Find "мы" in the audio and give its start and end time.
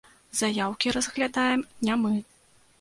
2.07-2.15